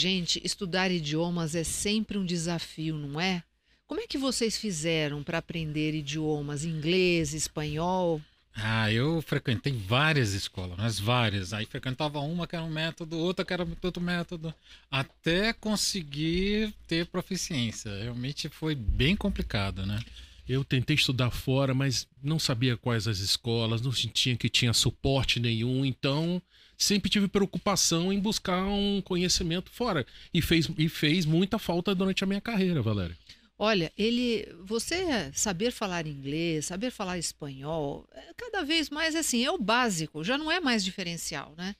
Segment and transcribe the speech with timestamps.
[0.00, 3.42] Gente, estudar idiomas é sempre um desafio, não é?
[3.86, 6.64] Como é que vocês fizeram para aprender idiomas?
[6.64, 8.18] Inglês, espanhol?
[8.54, 11.52] Ah, eu frequentei várias escolas, mas várias.
[11.52, 14.54] Aí frequentava uma que era um método, outra que era outro método,
[14.90, 17.94] até conseguir ter proficiência.
[18.02, 20.00] Realmente foi bem complicado, né?
[20.48, 25.38] Eu tentei estudar fora, mas não sabia quais as escolas, não sentia que tinha suporte
[25.38, 26.40] nenhum, então
[26.80, 30.06] sempre tive preocupação em buscar um conhecimento fora.
[30.32, 33.16] E fez, e fez muita falta durante a minha carreira, Valéria.
[33.58, 39.50] Olha, ele, você saber falar inglês, saber falar espanhol, é cada vez mais assim, é
[39.50, 41.76] o básico, já não é mais diferencial, né?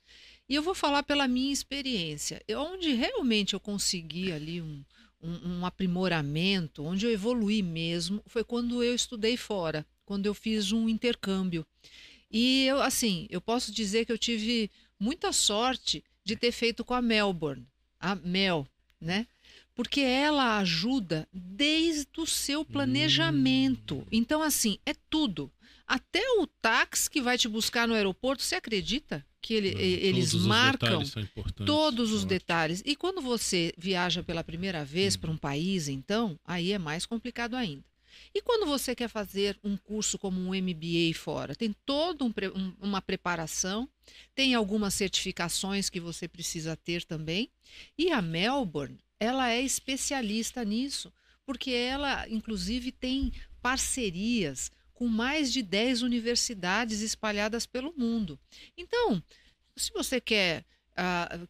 [0.46, 4.84] E eu vou falar pela minha experiência, onde realmente eu consegui ali um,
[5.22, 10.72] um, um aprimoramento, onde eu evolui mesmo, foi quando eu estudei fora, quando eu fiz
[10.72, 11.64] um intercâmbio.
[12.30, 16.94] E eu, assim, eu posso dizer que eu tive muita sorte de ter feito com
[16.94, 17.66] a Melbourne,
[17.98, 18.66] a Mel,
[19.00, 19.26] né?
[19.80, 23.94] porque ela ajuda desde o seu planejamento.
[23.94, 24.06] Hum.
[24.12, 25.50] Então, assim, é tudo.
[25.86, 30.34] Até o táxi que vai te buscar no aeroporto, você acredita que ele, Não, eles
[30.34, 31.02] marcam
[31.64, 32.82] todos os detalhes?
[32.84, 35.20] E quando você viaja pela primeira vez hum.
[35.20, 37.82] para um país, então, aí é mais complicado ainda.
[38.34, 42.72] E quando você quer fazer um curso como um MBA fora, tem toda um, um,
[42.80, 43.88] uma preparação,
[44.34, 47.50] tem algumas certificações que você precisa ter também.
[47.96, 51.12] E a Melbourne, ela é especialista nisso,
[51.44, 58.38] porque ela, inclusive, tem parcerias com mais de 10 universidades espalhadas pelo mundo.
[58.76, 59.22] Então,
[59.76, 60.64] se você quer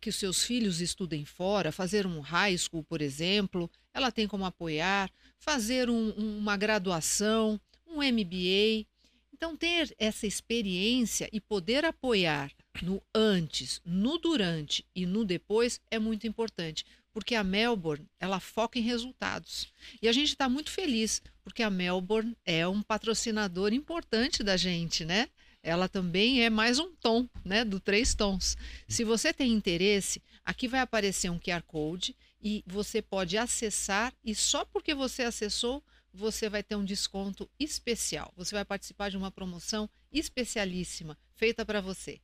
[0.00, 4.44] que os seus filhos estudem fora, fazer um high school, por exemplo, ela tem como
[4.44, 8.86] apoiar, fazer um, uma graduação, um MBA.
[9.32, 15.98] Então, ter essa experiência e poder apoiar no antes, no durante e no depois é
[15.98, 19.72] muito importante, porque a Melbourne ela foca em resultados.
[20.00, 25.04] E a gente está muito feliz, porque a Melbourne é um patrocinador importante da gente,
[25.04, 25.28] né?
[25.62, 27.64] Ela também é mais um tom, né?
[27.64, 28.56] Do três tons.
[28.88, 34.34] Se você tem interesse, aqui vai aparecer um QR Code e você pode acessar, e
[34.34, 35.82] só porque você acessou,
[36.12, 38.32] você vai ter um desconto especial.
[38.36, 42.18] Você vai participar de uma promoção especialíssima feita para você.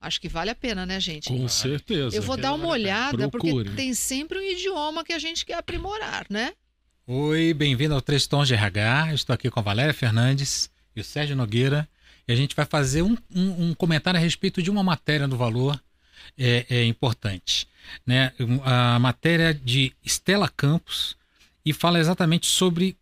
[0.00, 1.28] Acho que vale a pena, né, gente?
[1.28, 2.16] Com certeza.
[2.16, 3.64] Eu vou dar uma olhada, Procure.
[3.64, 6.52] porque tem sempre um idioma que a gente quer aprimorar, né?
[7.06, 9.14] Oi, bem-vindo ao Três Tons de RH.
[9.14, 11.88] estou aqui com a Valéria Fernandes e o Sérgio Nogueira.
[12.28, 15.36] E a gente vai fazer um, um, um comentário a respeito de uma matéria do
[15.36, 15.80] valor
[16.36, 17.66] é, é, importante.
[18.06, 18.32] Né?
[18.64, 21.16] A matéria de Estela Campos
[21.64, 22.96] e fala exatamente sobre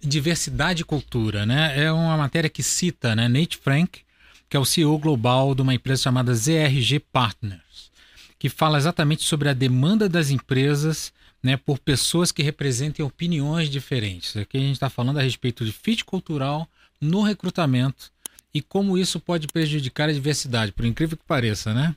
[0.00, 1.46] diversidade e cultura.
[1.46, 1.84] Né?
[1.84, 4.00] É uma matéria que cita né, Nate Frank,
[4.48, 7.90] que é o CEO global de uma empresa chamada ZRG Partners,
[8.38, 11.12] que fala exatamente sobre a demanda das empresas
[11.42, 14.36] né, por pessoas que representem opiniões diferentes.
[14.36, 16.68] Aqui a gente está falando a respeito de fit cultural
[17.00, 18.10] no recrutamento
[18.54, 21.94] e como isso pode prejudicar a diversidade, por incrível que pareça, né?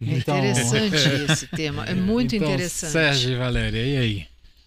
[0.00, 0.38] É então...
[0.38, 0.96] interessante
[1.32, 2.92] esse tema, é muito então, interessante.
[2.92, 4.26] Sérgio e Valéria, e aí?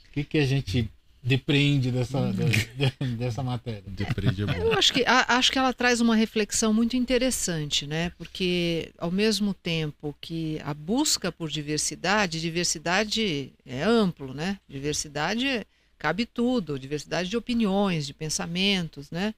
[0.10, 0.90] O que, que a gente
[1.28, 2.34] depreende dessa,
[3.18, 3.84] dessa matéria.
[3.86, 4.60] Depreende é.
[4.60, 8.12] Eu acho que, a, acho que ela traz uma reflexão muito interessante, né?
[8.18, 14.58] Porque ao mesmo tempo que a busca por diversidade, diversidade é amplo, né?
[14.68, 15.68] Diversidade
[16.00, 19.34] cabe tudo, diversidade de opiniões, de pensamentos, né?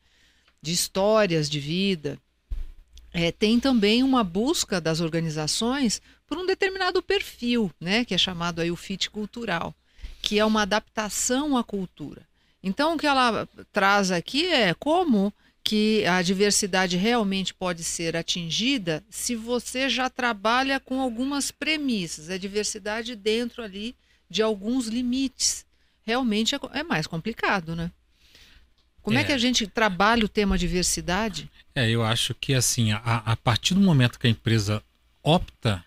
[0.61, 2.17] De histórias de vida.
[3.11, 8.05] É, tem também uma busca das organizações por um determinado perfil, né?
[8.05, 9.73] Que é chamado aí o fit cultural
[10.21, 12.27] que é uma adaptação à cultura.
[12.61, 15.33] Então, o que ela traz aqui é como
[15.63, 22.37] que a diversidade realmente pode ser atingida se você já trabalha com algumas premissas, a
[22.37, 23.95] diversidade dentro ali
[24.29, 25.65] de alguns limites.
[26.03, 27.91] Realmente é, é mais complicado, né?
[29.01, 29.21] Como é.
[29.21, 29.23] é.
[29.23, 31.49] que a gente trabalha o tema diversidade?
[31.73, 34.83] É, eu acho que assim, a, a partir do momento que a empresa
[35.23, 35.83] opta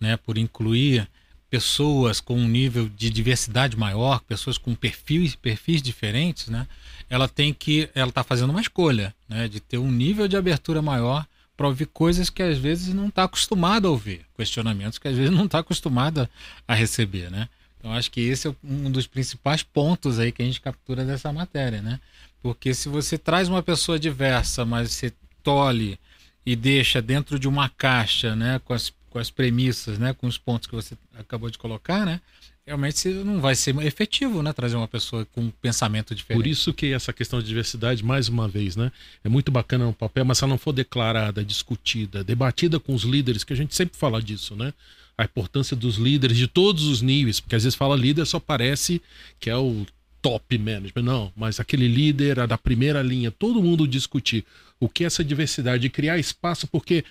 [0.00, 1.08] né, por incluir
[1.48, 6.66] pessoas com um nível de diversidade maior, pessoas com perfis, perfis diferentes, né?
[7.10, 9.46] Ela tem que, ela está fazendo uma escolha, né?
[9.48, 13.24] De ter um nível de abertura maior para ouvir coisas que às vezes não está
[13.24, 16.28] acostumada a ouvir, questionamentos que às vezes não está acostumada
[16.66, 17.48] a receber, né?
[17.78, 21.32] Então acho que esse é um dos principais pontos aí que a gente captura dessa
[21.32, 22.00] matéria, né?
[22.42, 25.12] Porque se você traz uma pessoa diversa, mas você
[25.42, 25.98] tolhe
[26.44, 30.38] e deixa dentro de uma caixa, né, com as com as premissas, né, com os
[30.38, 32.18] pontos que você acabou de colocar, né,
[32.66, 36.42] realmente não vai ser efetivo, né, trazer uma pessoa com um pensamento diferente.
[36.42, 38.90] Por isso que essa questão de diversidade, mais uma vez, né,
[39.22, 43.02] é muito bacana no papel, mas se ela não for declarada, discutida, debatida com os
[43.02, 44.72] líderes, que a gente sempre fala disso, né,
[45.18, 49.02] a importância dos líderes de todos os níveis, porque às vezes fala líder só parece
[49.38, 49.84] que é o
[50.22, 54.44] top management, não, mas aquele líder da primeira linha, todo mundo discutir
[54.78, 57.04] o que é essa diversidade, criar espaço, porque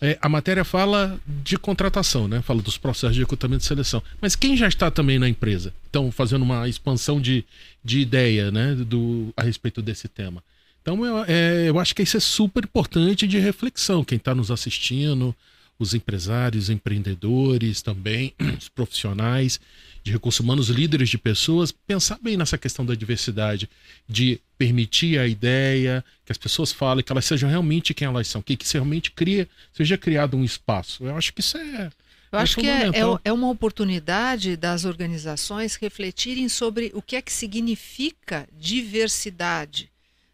[0.00, 2.42] é, a matéria fala de contratação, né?
[2.42, 4.02] Fala dos processos de recrutamento e seleção.
[4.20, 5.72] Mas quem já está também na empresa?
[5.88, 7.44] Então, fazendo uma expansão de,
[7.84, 8.74] de ideia, né?
[8.74, 10.42] Do, a respeito desse tema.
[10.80, 14.02] Então, eu, é, eu acho que isso é super importante de reflexão.
[14.02, 15.34] Quem está nos assistindo,
[15.78, 19.60] os empresários, empreendedores também, os profissionais
[20.02, 23.68] de recursos humanos, líderes de pessoas, pensar bem nessa questão da diversidade,
[24.08, 28.42] de permitir a ideia, que as pessoas falem, que elas sejam realmente quem elas são,
[28.42, 31.04] que, que realmente cria, seja criado um espaço.
[31.04, 31.90] Eu acho que isso é.
[32.32, 37.16] Eu é acho que é, é, é uma oportunidade das organizações refletirem sobre o que
[37.16, 39.90] é que significa diversidade,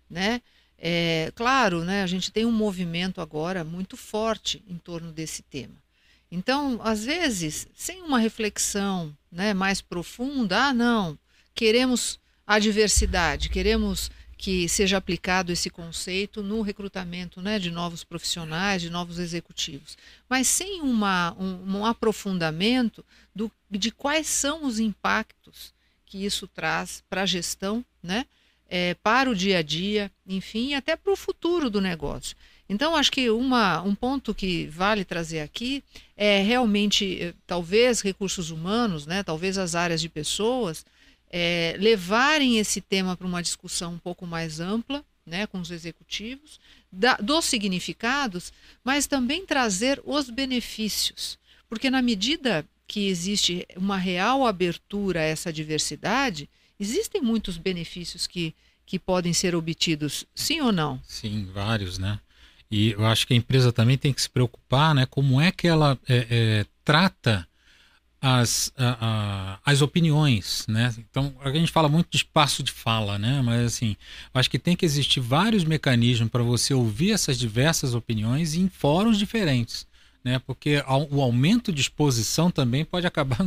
[0.08, 0.40] né?
[0.80, 5.74] É, claro, né, a gente tem um movimento agora muito forte em torno desse tema.
[6.30, 11.18] Então, às vezes, sem uma reflexão né, mais profunda, ah, não,
[11.54, 18.80] queremos a diversidade, queremos que seja aplicado esse conceito no recrutamento né, de novos profissionais,
[18.80, 19.98] de novos executivos,
[20.28, 23.04] mas sem uma, um, um aprofundamento
[23.34, 25.74] do, de quais são os impactos
[26.06, 28.24] que isso traz para a gestão, né,
[28.68, 32.36] é, para o dia a dia, enfim, até para o futuro do negócio.
[32.68, 35.82] Então, acho que uma, um ponto que vale trazer aqui
[36.16, 40.84] é realmente, eh, talvez, recursos humanos, né, talvez as áreas de pessoas,
[41.30, 46.60] é, levarem esse tema para uma discussão um pouco mais ampla, né, com os executivos,
[46.92, 48.52] da, dos significados,
[48.84, 51.38] mas também trazer os benefícios.
[51.68, 56.48] Porque, na medida que existe uma real abertura a essa diversidade,
[56.80, 58.54] existem muitos benefícios que,
[58.86, 61.00] que podem ser obtidos, sim ou não?
[61.06, 62.18] Sim, vários, né?
[62.70, 65.06] E eu acho que a empresa também tem que se preocupar, né?
[65.06, 67.48] Como é que ela é, é, trata
[68.20, 70.94] as, a, a, as opiniões, né?
[70.98, 73.40] Então, a gente fala muito de espaço de fala, né?
[73.42, 73.96] Mas, assim,
[74.34, 79.18] acho que tem que existir vários mecanismos para você ouvir essas diversas opiniões em fóruns
[79.18, 79.86] diferentes,
[80.22, 80.38] né?
[80.40, 83.38] Porque o aumento de exposição também pode acabar,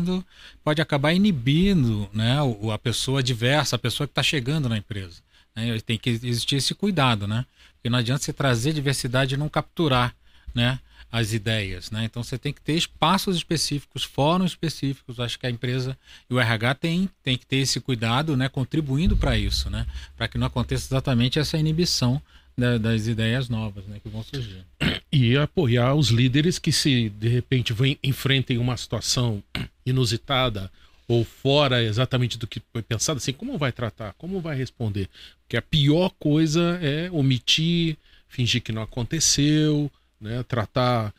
[0.64, 2.38] pode acabar inibindo, né?
[2.74, 5.22] A pessoa diversa, a pessoa que está chegando na empresa.
[5.56, 5.78] Né?
[5.82, 7.46] Tem que existir esse cuidado, né?
[7.82, 10.16] Porque não adianta você trazer diversidade e não capturar
[10.54, 10.80] né,
[11.12, 11.90] as ideias.
[11.90, 12.06] Né?
[12.06, 15.20] Então você tem que ter espaços específicos, fóruns específicos.
[15.20, 15.98] Acho que a empresa
[16.30, 19.88] e o RH tem, tem que ter esse cuidado, né, contribuindo para isso, né?
[20.16, 22.22] para que não aconteça exatamente essa inibição
[22.56, 24.64] da, das ideias novas né, que vão surgir.
[25.12, 29.44] E apoiar os líderes que, se de repente vem, enfrentem uma situação
[29.84, 30.72] inusitada
[31.12, 35.10] ou fora exatamente do que foi pensado, assim, como vai tratar, como vai responder?
[35.42, 37.98] Porque a pior coisa é omitir,
[38.30, 39.92] fingir que não aconteceu,
[40.22, 40.42] né?
[40.44, 41.14] Tratar,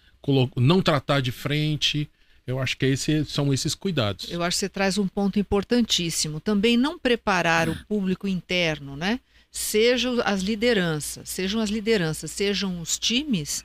[0.56, 2.08] não tratar de frente.
[2.46, 4.30] Eu acho que esse, são esses cuidados.
[4.30, 6.40] Eu acho que você traz um ponto importantíssimo.
[6.40, 9.20] Também não preparar o público interno, né?
[9.50, 13.62] Sejam as lideranças, sejam as lideranças, sejam os times,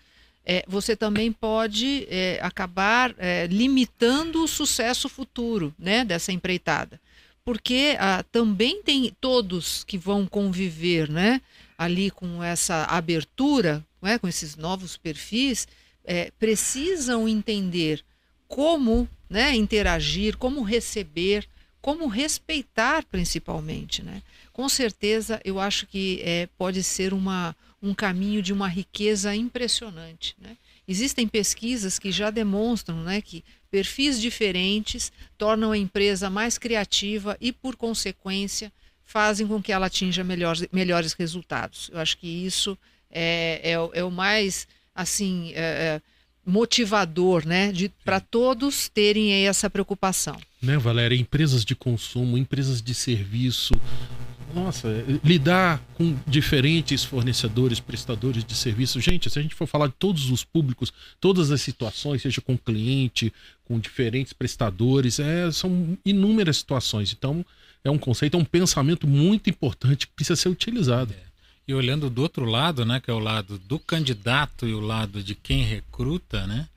[0.50, 7.02] é, você também pode é, acabar é, limitando o sucesso futuro né, dessa empreitada.
[7.44, 11.42] Porque ah, também tem todos que vão conviver né,
[11.78, 15.68] ali com essa abertura, né, com esses novos perfis,
[16.06, 18.02] é, precisam entender
[18.48, 21.46] como né, interagir, como receber,
[21.82, 24.04] como respeitar principalmente.
[24.04, 24.22] Né?
[24.52, 30.36] Com certeza, eu acho que é, pode ser uma, um caminho de uma riqueza impressionante.
[30.40, 30.58] Né?
[30.88, 37.52] Existem pesquisas que já demonstram né, que perfis diferentes tornam a empresa mais criativa e,
[37.52, 38.72] por consequência,
[39.04, 41.90] fazem com que ela atinja melhores, melhores resultados.
[41.94, 42.78] Eu acho que isso
[43.12, 46.02] é, é, é o mais assim é, é
[46.46, 47.74] motivador, né,
[48.06, 50.40] para todos terem essa preocupação.
[50.62, 51.16] Né, Valéria?
[51.16, 53.74] Empresas de consumo, empresas de serviço,
[54.54, 54.88] nossa,
[55.24, 59.00] lidar com diferentes fornecedores, prestadores de serviço.
[59.00, 62.58] Gente, se a gente for falar de todos os públicos, todas as situações, seja com
[62.58, 63.32] cliente,
[63.66, 67.14] com diferentes prestadores, é, são inúmeras situações.
[67.18, 67.46] Então,
[67.84, 71.14] é um conceito, é um pensamento muito importante que precisa ser utilizado.
[71.14, 71.28] É.
[71.68, 75.22] E olhando do outro lado, né, que é o lado do candidato e o lado
[75.22, 76.68] de quem recruta, né,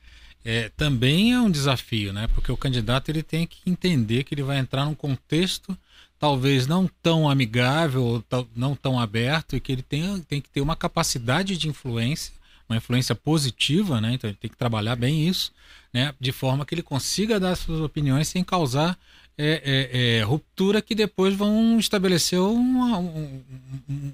[0.45, 4.43] é, também é um desafio, né, porque o candidato ele tem que entender que ele
[4.43, 5.77] vai entrar num contexto
[6.21, 10.61] talvez não tão amigável ou não tão aberto e que ele tem, tem que ter
[10.61, 12.35] uma capacidade de influência,
[12.69, 14.13] uma influência positiva, né?
[14.13, 15.51] Então ele tem que trabalhar bem isso,
[15.91, 16.15] né?
[16.21, 18.99] De forma que ele consiga dar suas opiniões sem causar
[19.39, 23.43] é, é, é, ruptura que depois vão estabelecer uma, um,
[23.89, 24.13] um,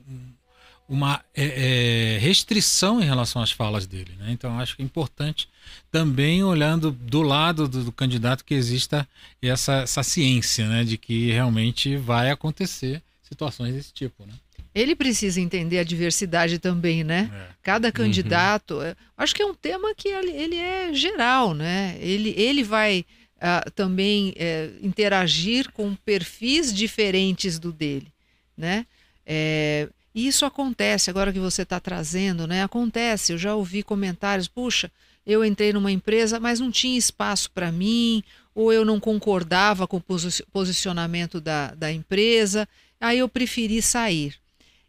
[0.89, 4.13] uma é, é, restrição em relação às falas dele.
[4.19, 4.31] Né?
[4.31, 5.49] Então, acho que é importante
[5.91, 9.07] também, olhando do lado do, do candidato, que exista
[9.43, 10.85] essa, essa ciência né?
[10.85, 14.25] de que realmente vai acontecer situações desse tipo.
[14.25, 14.33] Né?
[14.75, 17.31] Ele precisa entender a diversidade também, né?
[17.33, 17.55] É.
[17.63, 18.75] Cada candidato.
[18.75, 18.95] Uhum.
[19.17, 21.97] Acho que é um tema que ele, ele é geral, né?
[21.99, 28.09] Ele, ele vai uh, também uh, interagir com perfis diferentes do dele,
[28.55, 28.85] né?
[29.25, 32.63] É, e isso acontece, agora que você está trazendo, né?
[32.63, 34.91] Acontece, eu já ouvi comentários, puxa,
[35.27, 39.99] eu entrei numa empresa, mas não tinha espaço para mim, ou eu não concordava com
[39.99, 40.05] o
[40.51, 42.67] posicionamento da, da empresa,
[42.99, 44.35] aí eu preferi sair.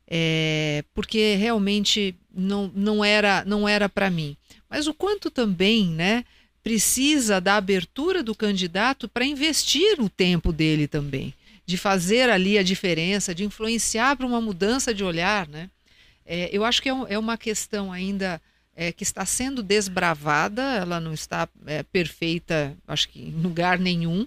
[0.10, 4.38] É, porque realmente não, não era não era para mim.
[4.70, 6.24] Mas o quanto também, né,
[6.64, 11.34] precisa da abertura do candidato para investir o tempo dele também
[11.68, 15.70] de fazer ali a diferença, de influenciar para uma mudança de olhar, né?
[16.26, 18.42] É, eu acho que é, um, é uma questão ainda
[18.74, 24.26] é, que está sendo desbravada, ela não está é, perfeita, acho que em lugar nenhum,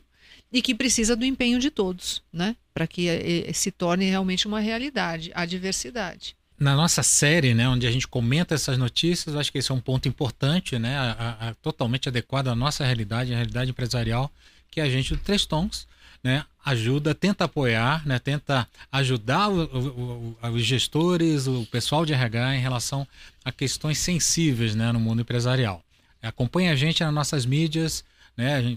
[0.53, 2.57] e que precisa do empenho de todos, né?
[2.75, 6.37] Para que é, é, se torne realmente uma realidade, a diversidade.
[6.59, 9.81] Na nossa série, né, onde a gente comenta essas notícias, acho que esse é um
[9.81, 14.31] ponto importante, né, a, a, totalmente adequado à nossa realidade, à realidade empresarial,
[14.71, 15.89] que é a gente do Três Tons,
[16.23, 22.13] né, ajuda, tenta apoiar, né, tenta ajudar o, o, o, os gestores, o pessoal de
[22.13, 23.07] RH em relação
[23.45, 25.83] a questões sensíveis né, no mundo empresarial.
[26.23, 28.05] Acompanhe a gente nas nossas mídias,
[28.37, 28.77] né,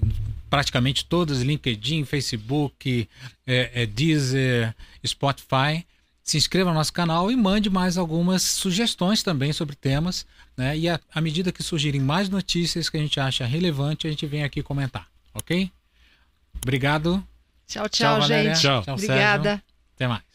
[0.49, 3.07] praticamente todas, LinkedIn, Facebook,
[3.45, 4.73] é, é Deezer,
[5.05, 5.85] Spotify.
[6.23, 10.25] Se inscreva no nosso canal e mande mais algumas sugestões também sobre temas.
[10.55, 10.77] Né?
[10.77, 14.43] E à medida que surgirem mais notícias que a gente acha relevante, a gente vem
[14.43, 15.07] aqui comentar.
[15.33, 15.69] Ok?
[16.61, 17.21] Obrigado.
[17.67, 18.61] Tchau, tchau, tchau gente.
[18.61, 18.83] Tchau.
[18.87, 19.63] Obrigada.
[19.95, 20.32] Até mais.